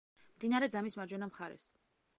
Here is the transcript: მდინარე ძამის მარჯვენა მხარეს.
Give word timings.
მდინარე 0.37 0.69
ძამის 0.77 0.99
მარჯვენა 1.01 1.31
მხარეს. 1.33 1.69